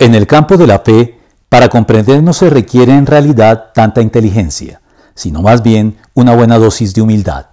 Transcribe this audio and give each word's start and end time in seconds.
En 0.00 0.14
el 0.14 0.26
campo 0.26 0.56
de 0.56 0.66
la 0.66 0.78
fe, 0.78 1.18
para 1.50 1.68
comprender 1.68 2.22
no 2.22 2.32
se 2.32 2.48
requiere 2.48 2.94
en 2.94 3.04
realidad 3.04 3.66
tanta 3.74 4.00
inteligencia, 4.00 4.80
sino 5.14 5.42
más 5.42 5.62
bien 5.62 5.98
una 6.14 6.34
buena 6.34 6.58
dosis 6.58 6.94
de 6.94 7.02
humildad. 7.02 7.48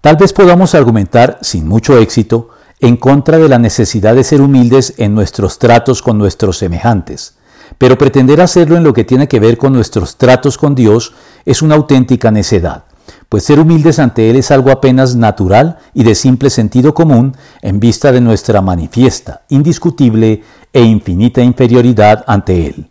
Tal 0.00 0.16
vez 0.16 0.32
podamos 0.32 0.74
argumentar, 0.74 1.38
sin 1.42 1.68
mucho 1.68 1.98
éxito, 1.98 2.48
en 2.80 2.96
contra 2.96 3.36
de 3.36 3.50
la 3.50 3.58
necesidad 3.58 4.14
de 4.14 4.24
ser 4.24 4.40
humildes 4.40 4.94
en 4.96 5.14
nuestros 5.14 5.58
tratos 5.58 6.00
con 6.00 6.16
nuestros 6.16 6.56
semejantes, 6.56 7.34
pero 7.76 7.98
pretender 7.98 8.40
hacerlo 8.40 8.78
en 8.78 8.82
lo 8.82 8.94
que 8.94 9.04
tiene 9.04 9.28
que 9.28 9.38
ver 9.38 9.58
con 9.58 9.74
nuestros 9.74 10.16
tratos 10.16 10.56
con 10.56 10.74
Dios 10.74 11.12
es 11.44 11.60
una 11.60 11.74
auténtica 11.74 12.30
necedad 12.30 12.84
pues 13.32 13.44
ser 13.44 13.58
humildes 13.58 13.98
ante 13.98 14.28
Él 14.28 14.36
es 14.36 14.50
algo 14.50 14.70
apenas 14.70 15.16
natural 15.16 15.78
y 15.94 16.04
de 16.04 16.14
simple 16.14 16.50
sentido 16.50 16.92
común 16.92 17.34
en 17.62 17.80
vista 17.80 18.12
de 18.12 18.20
nuestra 18.20 18.60
manifiesta, 18.60 19.40
indiscutible 19.48 20.42
e 20.70 20.82
infinita 20.82 21.40
inferioridad 21.40 22.24
ante 22.26 22.66
Él. 22.66 22.90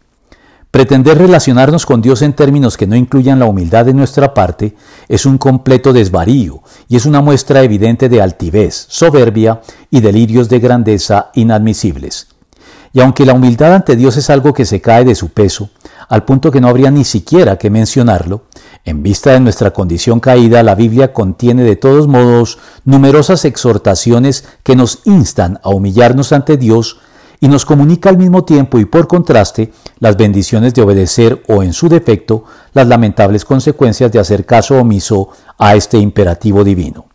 Pretender 0.72 1.20
relacionarnos 1.20 1.86
con 1.86 2.02
Dios 2.02 2.24
en 2.24 2.34
términos 2.34 2.76
que 2.76 2.88
no 2.88 2.96
incluyan 2.96 3.38
la 3.38 3.46
humildad 3.46 3.86
de 3.86 3.94
nuestra 3.94 4.34
parte 4.34 4.76
es 5.08 5.28
un 5.28 5.38
completo 5.38 5.94
desvarío 5.94 6.64
y 6.90 6.96
es 6.96 7.06
una 7.06 7.22
muestra 7.22 7.62
evidente 7.62 8.10
de 8.10 8.20
altivez, 8.20 8.88
soberbia 8.90 9.62
y 9.92 10.02
delirios 10.02 10.50
de 10.50 10.60
grandeza 10.60 11.30
inadmisibles. 11.36 12.30
Y 12.94 13.00
aunque 13.00 13.28
la 13.28 13.34
humildad 13.34 13.76
ante 13.76 13.96
Dios 13.96 14.18
es 14.18 14.32
algo 14.32 14.56
que 14.56 14.66
se 14.66 14.82
cae 14.82 15.06
de 15.06 15.14
su 15.14 15.30
peso, 15.30 15.70
al 16.10 16.26
punto 16.26 16.50
que 16.50 16.62
no 16.62 16.68
habría 16.68 16.90
ni 16.90 17.04
siquiera 17.04 17.58
que 17.58 17.70
mencionarlo, 17.70 18.46
en 18.84 19.04
vista 19.04 19.32
de 19.32 19.40
nuestra 19.40 19.72
condición 19.72 20.20
caída, 20.20 20.64
la 20.64 20.76
Biblia 20.76 21.14
contiene 21.14 21.64
de 21.64 21.76
todos 21.76 22.08
modos 22.08 22.58
numerosas 22.84 23.46
exhortaciones 23.46 24.46
que 24.64 24.76
nos 24.76 25.02
instan 25.06 25.60
a 25.64 25.70
humillarnos 25.70 26.32
ante 26.32 26.58
Dios 26.58 27.00
y 27.40 27.48
nos 27.48 27.66
comunica 27.66 28.10
al 28.10 28.18
mismo 28.18 28.44
tiempo 28.44 28.80
y 28.80 28.86
por 28.86 29.08
contraste 29.08 29.72
las 30.00 30.18
bendiciones 30.18 30.74
de 30.74 30.82
obedecer 30.82 31.44
o 31.48 31.62
en 31.64 31.74
su 31.74 31.90
defecto 31.90 32.46
las 32.74 32.88
lamentables 32.88 33.46
consecuencias 33.46 34.12
de 34.12 34.20
hacer 34.20 34.46
caso 34.46 34.80
omiso 34.80 35.30
a 35.58 35.76
este 35.76 35.98
imperativo 35.98 36.64
divino. 36.64 37.06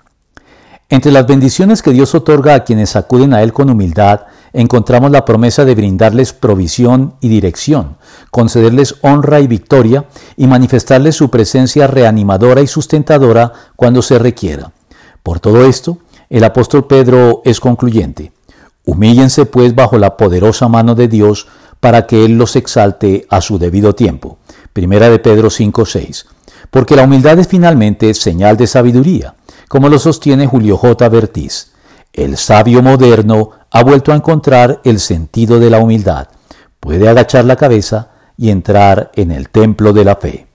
Entre 0.88 1.10
las 1.10 1.26
bendiciones 1.26 1.82
que 1.82 1.92
Dios 1.92 2.14
otorga 2.14 2.54
a 2.54 2.64
quienes 2.64 2.94
acuden 2.94 3.34
a 3.34 3.42
Él 3.42 3.52
con 3.52 3.70
humildad, 3.70 4.20
encontramos 4.56 5.10
la 5.10 5.24
promesa 5.24 5.64
de 5.64 5.74
brindarles 5.74 6.32
provisión 6.32 7.14
y 7.20 7.28
dirección, 7.28 7.96
concederles 8.30 8.96
honra 9.02 9.40
y 9.40 9.46
victoria 9.46 10.06
y 10.36 10.46
manifestarles 10.46 11.14
su 11.14 11.30
presencia 11.30 11.86
reanimadora 11.86 12.60
y 12.62 12.66
sustentadora 12.66 13.52
cuando 13.76 14.02
se 14.02 14.18
requiera. 14.18 14.72
Por 15.22 15.40
todo 15.40 15.64
esto, 15.66 15.98
el 16.28 16.44
apóstol 16.44 16.86
Pedro 16.86 17.42
es 17.44 17.60
concluyente. 17.60 18.32
Humíllense 18.84 19.46
pues 19.46 19.74
bajo 19.74 19.98
la 19.98 20.16
poderosa 20.16 20.68
mano 20.68 20.94
de 20.94 21.08
Dios 21.08 21.46
para 21.80 22.06
que 22.06 22.24
Él 22.24 22.38
los 22.38 22.56
exalte 22.56 23.26
a 23.30 23.40
su 23.40 23.58
debido 23.58 23.94
tiempo. 23.94 24.38
Primera 24.72 25.10
de 25.10 25.18
Pedro 25.18 25.50
5:6. 25.50 26.26
Porque 26.70 26.96
la 26.96 27.04
humildad 27.04 27.38
es 27.38 27.48
finalmente 27.48 28.12
señal 28.14 28.56
de 28.56 28.66
sabiduría 28.66 29.34
como 29.68 29.88
lo 29.88 29.98
sostiene 29.98 30.46
Julio 30.46 30.76
J. 30.76 31.08
Bertiz. 31.08 31.72
El 32.12 32.36
sabio 32.36 32.82
moderno 32.82 33.50
ha 33.76 33.84
vuelto 33.84 34.10
a 34.10 34.16
encontrar 34.16 34.80
el 34.84 34.98
sentido 34.98 35.60
de 35.60 35.68
la 35.68 35.80
humildad. 35.80 36.28
Puede 36.80 37.10
agachar 37.10 37.44
la 37.44 37.56
cabeza 37.56 38.08
y 38.38 38.48
entrar 38.48 39.10
en 39.14 39.30
el 39.30 39.50
templo 39.50 39.92
de 39.92 40.04
la 40.04 40.16
fe. 40.16 40.44